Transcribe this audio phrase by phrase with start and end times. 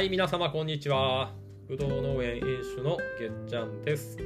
[0.00, 1.34] はい皆様こんにちは。
[1.68, 2.42] ぶどう農園園
[2.74, 4.16] 主のげっちゃんです。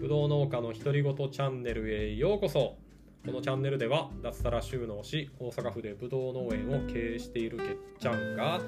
[0.00, 2.76] ぶどう農家の独り言チャンネルへようこそ。
[3.26, 8.60] このチャンネルでは脱サラ収納し大阪府でぶどう農園を経営しているげっちゃんが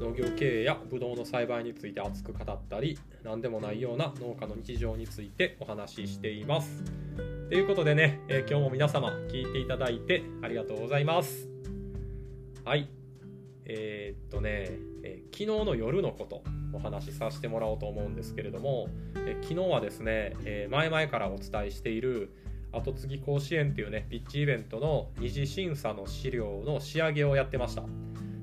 [0.00, 6.82] 農業経営やぶどうの栽培について熱く語ったり何でもないような農家の日常についてお話ししています。
[7.48, 11.48] ということでね、えー今日も皆様聞いていただいてありがとうございます。
[12.64, 12.95] はい。
[13.68, 14.70] えーっとね、
[15.02, 22.32] えー昨日の夜のことお話しさせてもらおうと思うんですけれども、えー昨日はですね、えー前々からお伝えしている
[22.72, 27.82] 後継ぎ甲子園っていうねピッチイベントの二次審査の資料の仕上げをやってました。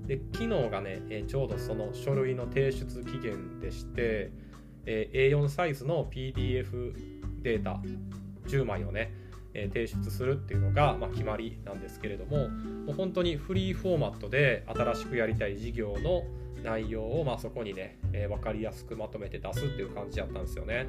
[0.05, 4.31] で昨日がね、えちょうどその書類の提出期限でして、
[4.85, 6.93] えー A4 サイズの PDF
[7.41, 7.81] データ
[8.47, 9.13] 10枚をね、
[9.53, 12.49] え提出するっていうのが、決まりなんですけれども
[12.95, 16.23] 本当にフリーフォーマットで新しくやりたい事業の
[16.63, 20.87] 内容を、まあ、そこにね、分かりやすくまとめて出すっていう感じだったんですよね。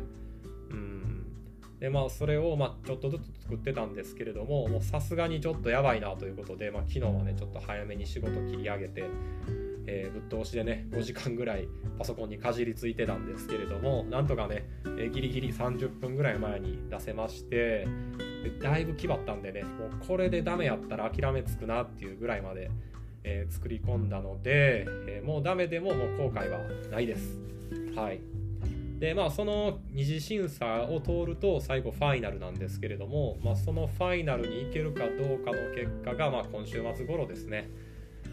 [0.71, 1.05] うん
[1.81, 9.05] でまあそれを、ま、ちょっとずつ作ってたんですけれどもさすがにちょっとやばいなということで、まあ、昨日はねちょっと早めに仕事切り上げて、
[9.87, 11.69] えーぶっ通しでね5時間ぐらい
[11.99, 17.87] パソコンにかじりついてたんですけれどもなんとかね、えーギリギリ30分ぐらい前に出せまして
[18.45, 22.71] でだいぶ気張ったんでねもうこれでダメやったら諦めつくなっていうぐらいまで、
[23.25, 26.59] えー作り込んだので、えーもうダメでももう後悔は
[26.91, 27.39] ないです。
[27.97, 28.21] はい。
[28.99, 37.69] でまあその二次審査を通ると最後ファイナルなんですけれども、まあ、そのファイナルに行けるかどうかの結果が、まあ、今週末頃ですね、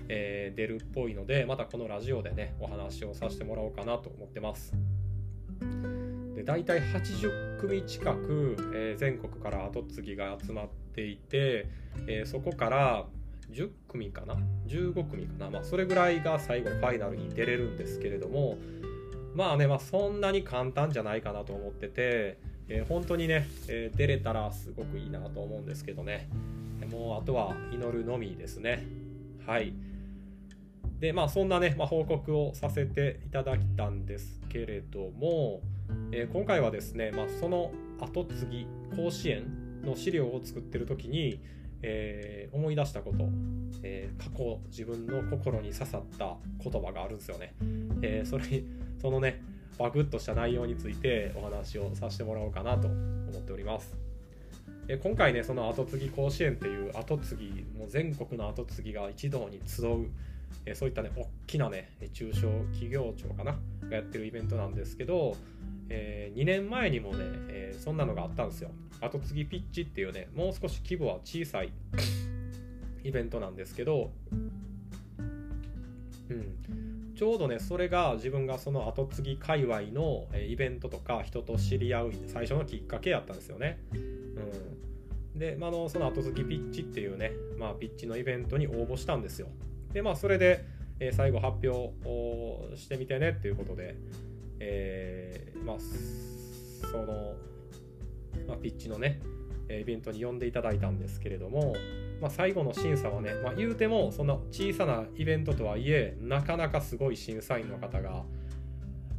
[0.08, 4.74] えー出るっぽいのでまたこのラジオでねお話をさせてもらおうかなと思ってます。
[6.42, 11.68] で大体80組近く、えー全国から後継ぎが集まっていて、
[12.08, 13.06] えーそこから
[13.52, 14.36] 10組かな
[14.68, 18.58] ？15組かな、まあ、それぐらいが最後ファイナルに出れるんですけれども
[19.36, 26.28] まあね、まあ、そんなに簡単じゃないかなと思ってて、えー本当にね、えー出れたらすごくいいなと思うんですけどね。
[26.92, 28.84] もうあとは祈るのみですね。
[29.46, 29.74] はい。
[31.00, 35.62] でまあそんなね、まあ、報告をさせていただいたんですけれども、
[36.12, 41.40] えー今回はですね、まあ、その後継ぎ甲子園の資料を作ってる時に、
[41.82, 43.30] えー思い出したこと、
[43.84, 47.54] えー過去自分の心に刺さった言葉があるんですよね、
[48.02, 48.44] えそれ
[49.02, 49.42] そのね
[49.78, 53.96] バグッとした内容についてお話をさせてもらおうかなと思っております。
[54.88, 60.08] え今回ねその後継ぎ甲子園っていう後継ぎもう全国の後継ぎが一堂に集う
[60.66, 63.56] えそういったね大きなね中小企業庁かな。
[63.92, 65.36] がやってるイベントなんですけど、
[65.90, 68.70] え2年前にもね、えーそんなのがあったんですよ
[69.00, 71.72] 後継ぎピッチっていうねもう少し規模は小さい
[73.04, 74.12] イベントなんですけど、
[76.30, 83.80] うん、ちょうどねそれが自分がその後継ぎ界隈のえーイベントとか人と知り合う最初のきっかけやったんですよね。
[85.34, 89.48] うん、で、まあ、あのその後継ぎピッチっていうね、まあ、ピッチのイベントに応募したんですよ。
[89.94, 90.64] でまあそれで、
[91.02, 91.70] え最後発表
[92.08, 93.96] をしてみてねっていうことで、
[94.60, 97.34] えーまあその、
[98.48, 99.20] まあ、ピッチのね
[99.70, 101.74] イベントに呼んでいただいたんですけれども、
[102.20, 108.24] まあ、最後の審査はね、まあ、言うてもその小さなイベントとはいえなかなかすごい審査員の方が、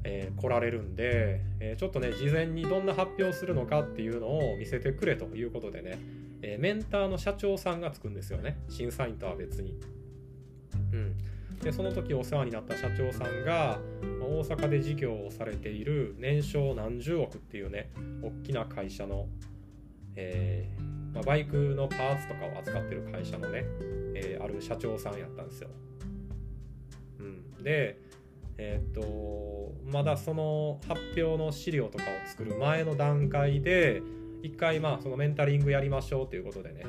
[0.04, 5.98] えー来られるんで、えーちょっとね事前にどんな発表するのかっていうのを見せてくれということでね、
[6.42, 10.01] えーメンターの社長さんがつくんですよね審査員とは別に。
[11.62, 13.78] でその時お世話になった社長さんが
[14.20, 17.90] 大阪で事業をされている年商何十億っていうね
[18.22, 19.26] 大きな会社の、
[20.16, 23.64] えーまあ、バイクのパーツとかを扱ってる会社のね、
[24.14, 25.68] えーある社長さんやったんですよ。
[27.20, 28.00] うん、で
[28.58, 34.02] えーっとまだその発表の資料とかを作る前の段階で
[34.42, 36.82] 一回まあそのメンタリングやりましょうということでね、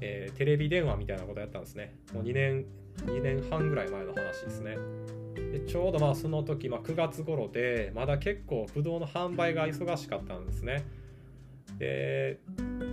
[0.00, 2.66] えーテレビ電話みたいなことやったんですねもう2年
[3.06, 4.76] 2年半ぐらい前の話ですね。
[5.34, 10.84] でちょうどまあその時、まあ、9月頃でまだ結構ブドウの販売が忙しかったんですね。
[11.78, 12.40] で、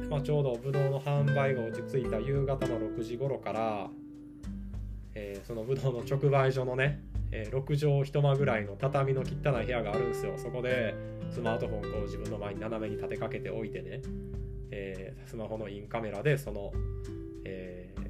[0.09, 3.89] まあ、ちょうどブドウの販売が落ち着いた夕方の6時頃から、
[5.15, 10.33] えーそのブドウの直売所のね、えー6畳一間ぐらいの畳の汚い部屋があるんですよ。
[10.37, 10.93] そこで
[11.31, 14.01] スマートフォンこう自分の前に斜めに立てかけておいてね、
[14.71, 16.71] えースマホのインカメラでその、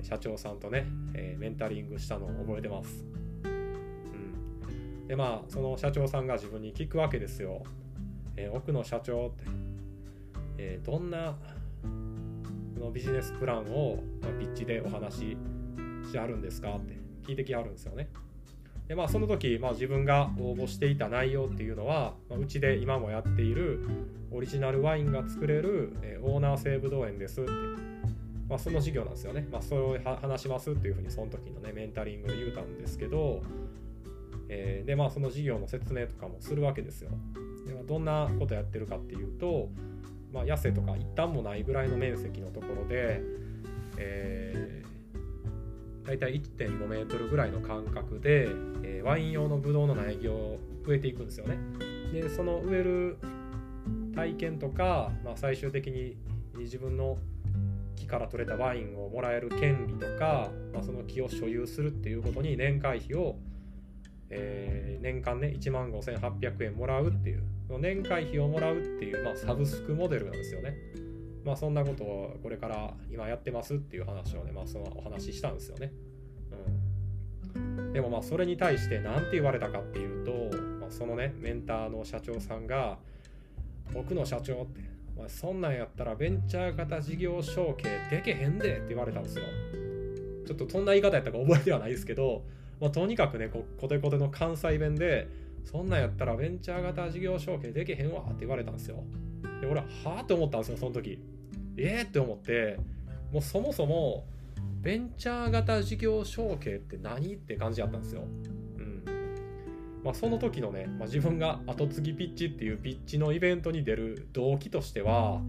[0.06, 0.86] 社長さんとね、
[1.16, 3.04] えーメンタリングしたのを覚えてます、
[3.44, 7.64] うん、でまあその社長さんが自分に聞くわけですよ、
[8.38, 9.44] えー奥の社長って、
[10.58, 11.36] えーどんな
[12.80, 15.38] のビジネスプランを、まあピッチでお話し
[16.06, 18.10] してあるんですかって聞いてきはるんですよね。
[18.88, 23.84] でまあその時、まあ、自分が応募していた内容っていうのは、まあ、うちで今もやっている
[24.32, 27.52] オリジナルワインが作れる、えー、オーナー制ぶどう園ですって、
[28.48, 33.42] まあ、その事業なんですよね、まあ、それを話しますっていうふうにその時のねメンタリングで言うたんですけど、
[34.50, 37.12] えー、でまあその事業の説明とかもするわけですよ
[37.66, 39.70] でどんなことやってるかっていうと、
[40.32, 43.22] まあ、痩せとか一旦もないぐらいの面積のところで、
[43.98, 48.48] えー、大体1.5メートルぐらいの間隔で、
[48.84, 51.58] えー、ワイン用のブドウの苗木を植えていくんですよね。
[52.14, 53.18] でその植える
[54.16, 56.16] 体験とか、まあ、最終的に
[56.58, 57.18] 自分の
[57.96, 63.38] 木から取れたワインをもらえる権利とか、まあ、その木を所有するっていうことに年会費を、
[64.30, 70.76] えー、年間ね1万5800円もらうっていう年会費をもらうっていう、まあ、サブスクモデルなんですよね。
[71.46, 75.92] まあそんなことをこれから今やってますっていう話をね、まあそのお話ししたんですよね。
[77.56, 77.94] うん。
[77.94, 80.32] でもまあそれに対して何て言われたかっていうと、
[80.82, 82.98] まあ、そのね、メンターの社長さんが、
[83.94, 84.82] 僕の社長って、
[85.18, 89.46] まあ、そんなんやったらベンチャー型事業承継でけへんでって言われたんですよ。
[90.46, 92.44] ちょっとそんな言い方やったか覚えてはないですけど、
[92.80, 95.28] まあ、とにかくね、こコテコテの関西弁で、
[95.64, 99.04] そんなんやったらベンチャー型事業承継できへんわって言われたんですよ。
[99.62, 101.20] で、俺は、はあって思ったんですよ、その時。
[101.78, 102.78] えーって思って、
[103.32, 104.26] もうそもそも、
[104.82, 108.24] ベンチャー型事業承継って何って感じやったんですよ。
[110.06, 115.42] まあ、その時のね、まあ、自分が後継ぎピッチっていうピッチのイベントに出る動機としては、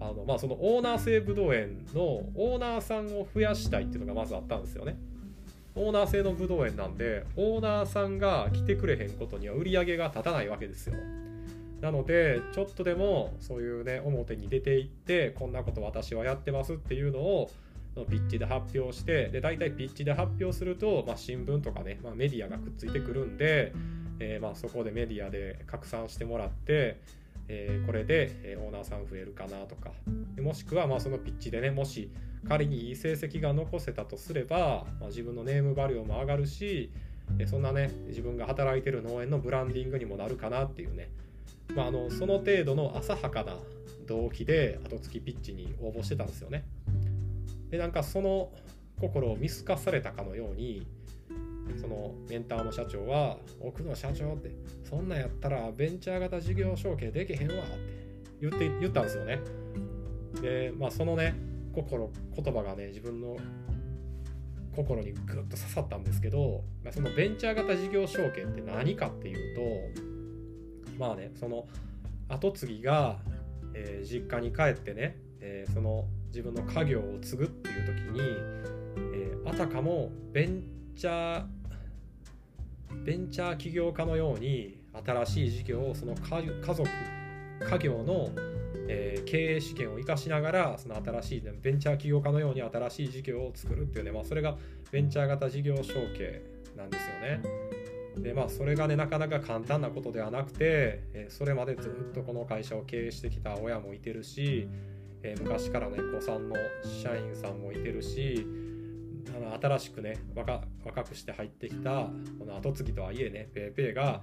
[0.00, 4.96] あのまあそのオーナー制ぶどう園のオーナーさんを増やしたいっていうのがまずあったんですよね。
[5.76, 10.94] オーナー制のぶどう園なんでオーナーさんが来てくれへんことには売り上げが立たないわけですよ
[11.82, 17.50] なのでちょっとでもそういうね表に出ていってこんなこと私はやってますっていうのを
[17.96, 23.72] のピッチで発表してで大体ピッチで発表すると、まあ、新聞とかね、まあ、メディアがくっついてくるんで、
[24.20, 27.00] えー、まあそこでメディアで拡散してもらって
[27.48, 29.92] えー、これで、オーナーさん増えるかなとか。
[30.40, 32.10] もしくはまあそのピッチでねもし
[32.48, 36.90] 仮にいい成績が残せたとすれば、まあ、自分のネームバリューも上がるし
[37.46, 41.08] そんなね自分が働いてる農園のブランディングにもなるかなっていうね、
[41.74, 43.56] まあ、あのその程度の浅はかな
[44.06, 46.64] 動機で後付きピッチに応募してたんですよね。
[47.70, 48.52] でなんかその
[49.00, 50.86] 心を見透かされたかのように
[51.80, 54.50] そのメンターの社長は「奥の社長って
[54.84, 59.40] そんなんやったらベンチャー型事業承継できへんわ」って言って言ったんですよね。
[60.40, 61.34] でまあそのね
[61.72, 63.36] 心言葉がね自分の
[64.74, 71.66] 心にグッと刺さったんですけど、まあ、そのベンチャー型事業承継って何かっていうとまあねその
[72.28, 73.18] 後継ぎが、
[73.74, 78.20] えー、実家に帰ってね、えー、その自分の家業を継ぐっていう時に、
[79.14, 80.62] えー、あたかもベン
[80.96, 81.46] チャー
[83.04, 86.42] ベンチャー起業家のように新しい事業をその家
[86.74, 86.88] 族
[87.68, 88.30] 家業の、
[88.88, 94.56] えー、経営資源を生かしながらその新しい、ベンチャー起業家のように新しい事業を作るっていうね、まあ、それが
[94.90, 96.42] ベンチャー型事業承継
[96.76, 97.42] なんですよね。
[98.18, 104.68] でまあそれがねなかなか簡単なことではなくて、えー、それまでずっとこの会社を経営してきた親もいてるし、
[105.26, 106.54] えー、昔からね子さんの
[107.02, 108.46] 社員さんもいてるし
[109.34, 114.22] あの新しくね若若くして入ってきたこの後継ぎとはいえね PayPay が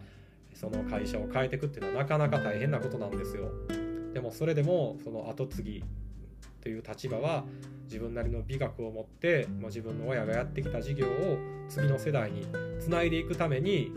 [0.53, 3.49] その会社を変えていくっていうのはなかなか大変なことなんですよ。
[4.13, 5.83] でもそれでもその後継ぎ
[6.61, 7.43] という立場は
[7.85, 12.45] 自分なりの美学を持ってもう自分の親がやってきた事業を次の世代に
[12.79, 13.91] つないでいくために、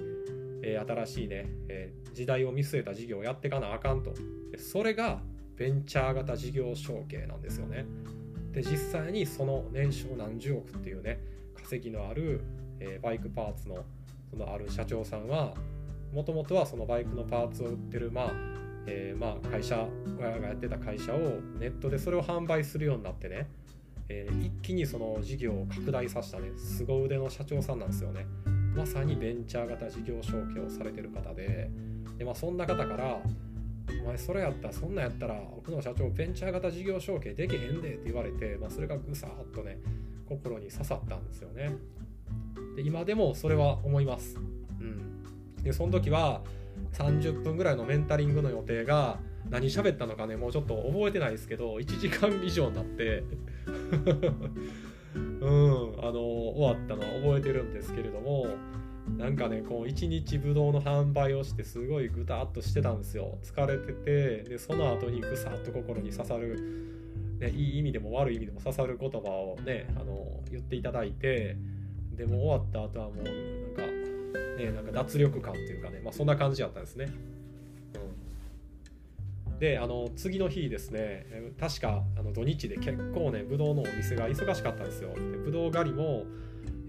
[0.62, 4.14] えー、新しいね、えー、時代を見据えた事業をやっていかなあかんと。
[4.56, 5.20] それが
[5.56, 7.86] ベンチャー型事業承継なんですよね。
[8.52, 11.20] で実際にその年商何十億っていうね
[11.54, 12.40] 稼ぎのある、
[12.80, 13.84] えー、バイクパーツの
[14.30, 15.54] そのある社長さんは
[16.12, 18.32] もともとはそのバイクのパーツを売ってる、まあ
[18.86, 19.86] えー、まあ会社
[20.18, 21.18] 親がやってた会社を
[21.58, 23.48] ネットでそれを販売するようになってね、
[24.08, 28.26] えー、一気にその事業を拡大させたね凄腕の社長さんなんですよね。
[28.74, 31.70] まさにベンチャー型事業承継をされてる方で
[32.18, 33.20] で、まあ、そんな方から
[34.02, 39.78] お前それやったらそんなんやったら奥の社長ベンチャー型事業承継できへんでって言われて、まあ、それがぐさっとね
[40.28, 41.76] 心に刺さったんですよね。
[42.74, 44.36] で今でもそれは思います。
[44.80, 45.62] うん。
[45.62, 46.42] でその時は
[46.92, 53.24] 30分ぐらいのメンタリングの予定が何喋ったのかねもうちょっと覚えてないですけど1時間以上になって。
[55.14, 55.94] うん。
[56.02, 58.48] あの終わったのは覚えてるんですけれども
[59.16, 67.06] なんかねこう一日ぶどうの販売をしてすごいぐたっとしてたんですよ疲れててでその後にぐさっと心に刺さる、
[67.38, 71.56] ね、いい意味でも悪い意味でも刺さる言葉をねあの言っていただいて
[72.16, 73.96] でも終わった後はもうなんか
[74.56, 77.12] ね、なんか脱力感っていうかね、まあ、そんな感じだったんですね。
[79.50, 81.26] うん、であの次の日ですね
[81.60, 85.10] 確かあの土日で結構ねぶどうのお店が忙しかったんですよ。
[85.14, 86.24] でぶどう狩りも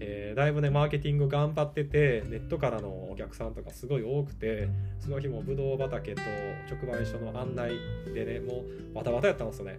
[0.00, 4.68] えー、だいぶねマーケティング頑張っててネットからのお客さんとかすごい多くて
[5.00, 6.22] その日もぶどう畑と
[6.70, 7.72] 直売所の案内
[8.14, 9.78] でねもうバタバタやったんですよね。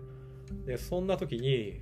[0.65, 1.79] でそんな時に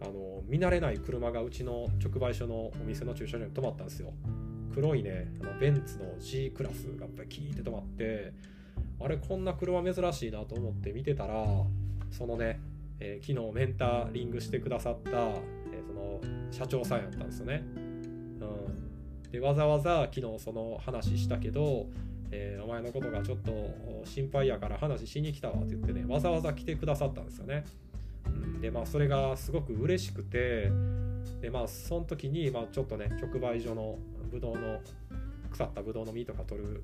[0.00, 4.12] あの見慣れない車がうちの直売所のお店の駐車場に止まったんですよ。
[4.74, 8.32] 黒いねあのベンツの G クラスがやっぱりキーって止まって
[9.00, 11.44] あれこんな車珍しいなと思って見てたら
[12.10, 12.60] そのね、
[13.00, 15.10] えー、昨日メンタリングしてくださった、
[15.94, 16.20] の
[16.50, 21.86] 社長さんやったんですよね、うん、でわざわざ昨日その話したけど
[22.36, 23.52] えー、お前のことがちょっと
[24.04, 27.64] 心配やから話しに来たわって言ってねわざわざ来てくださったんですよね。
[28.26, 30.70] うんでまあそれがすごく嬉しくて
[31.40, 33.98] でまあその時に、まあ、ちょっとね直売所の
[34.32, 34.80] ぶどうの
[35.52, 36.82] 腐ったぶどうの実とか取る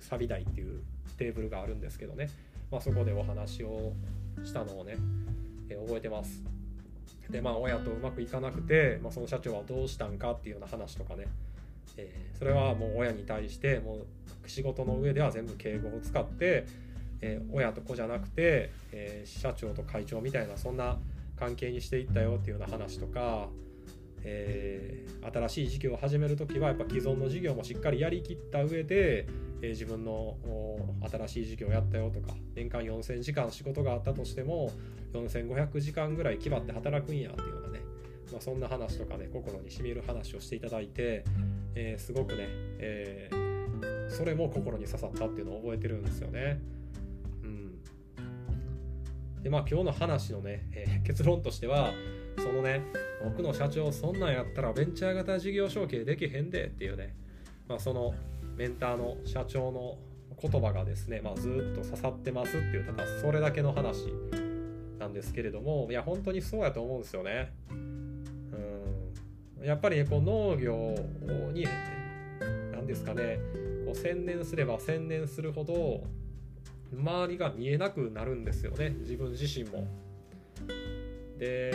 [0.00, 0.82] サビ台っていう
[1.18, 2.30] テーブルがあるんですけどね、
[2.70, 3.92] まあ、そこでお話を
[4.42, 4.96] したのをね、
[5.68, 6.55] えー、覚えてます。
[7.30, 11.26] でまあ親とうまくいかなくて、まあ、その社長はどうしたんかっていうような話とかね、
[11.96, 13.96] えー、それはもう親に対しても
[14.44, 16.66] う仕事の上では全部敬語を使って
[17.20, 20.98] えー、親と子じゃなくて、えー、社長と会長みたいなそんな
[21.38, 23.48] 関係にしていったよっていうような話とか、
[24.24, 29.26] え、新しい事業を始める時はやっぱ既存の事業もしっかりやりきった上で、
[29.60, 30.36] え自分の
[31.10, 34.70] 新しい事業をやったよとか年間4000時間仕事があったとしても
[35.22, 37.80] 4500時間ぐらい決まって働くんやっていうようなね、
[38.32, 41.24] まあ、そんな話とかね心にしみる話をしていただいて、
[41.74, 42.46] えすごくね、
[42.78, 43.30] え
[44.08, 46.60] それも心に刺さったっていうのを覚えてるんですよね。
[47.42, 47.78] うん
[49.42, 51.92] でまあ今日の話のね、えー、結論としては
[52.38, 52.82] そのね
[53.22, 57.14] 僕の社長そんなんやったらベンチャー型事業承継できへんでっていうね、
[57.68, 58.14] まあ、その
[58.56, 59.98] メンターの社長の
[60.40, 64.06] 言葉がですね、まあ、ずっと刺さってますっていうただそれだけの話
[64.98, 67.52] なんですけれどもいや本当にそうやと思うんですよね。
[67.70, 67.96] うん
[69.62, 70.94] やっぱりねこう農業
[71.52, 71.66] に
[72.72, 73.38] 何ですかね
[73.84, 76.04] こう専念すれば専念するほど
[76.94, 79.86] 周りが見えなくなるんですよね自分自身も。
[81.38, 81.74] で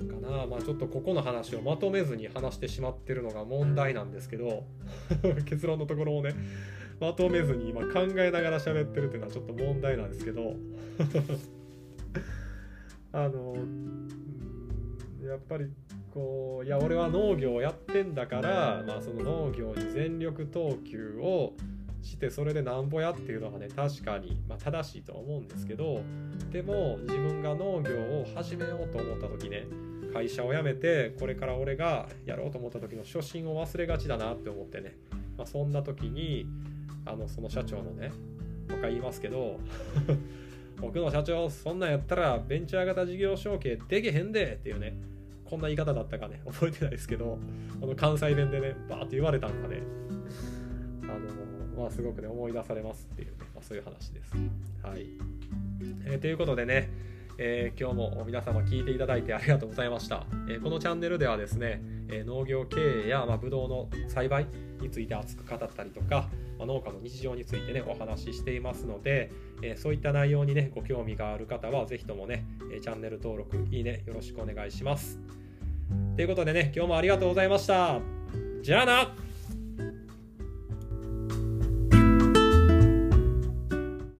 [0.00, 4.64] なんかなまあちょっとここの話をまとめずに話してしまってるのが問題なんですけど
[5.44, 6.34] 結論のところをね
[7.00, 10.54] まとめずに今考えながら喋ってるっていうのはちょっと問題なんですけど
[13.12, 13.56] あの
[15.22, 15.66] やっぱり
[16.12, 21.54] こういや俺は農業をやってんだから、まあ、その農業に全力投球を
[22.02, 26.00] してそれでなんぼやっていうのがね確かに、まあ、正しいとは思うんですけど
[26.50, 27.90] でも自分が農業
[28.20, 29.66] を始めようと思った時ね
[30.12, 34.96] 会社を辞めてこれから俺がやろうと思った時の初心を忘れがちだなって思ってね、
[35.36, 36.46] まあ、そんな時に
[37.06, 38.08] あのその社長のね
[38.68, 39.60] もう一回言いますけど
[40.80, 44.96] 僕の社長そんなんやったらベンチャー型事業承継できへんでっていうね
[45.44, 47.38] こんな言い方だったかね覚えてないですけど
[47.80, 49.82] この関西弁でねバーって言われたんかね
[51.02, 54.32] あのまあ、すごくね思い出されますっていうね、まあ、そういう話です。
[54.82, 55.06] はい、
[56.04, 56.90] えー、ということでね、
[57.38, 60.26] えー、今日も皆様聞いていただいてありがとうございました。
[60.46, 64.46] えー、このチャンネルではですね、え農業経営や、まあ、ブドウの栽培
[64.80, 66.28] について熱く語ったりとか、
[66.60, 72.46] ま、農家の日常についてねお話ししていますので、えそういった内容にねご興味がある方は是非ともね
[72.82, 75.18] チャンネル登録いいねよろしくお願いします。
[76.16, 78.00] ということでね今日もありがとうございました。
[78.62, 79.14] じゃあな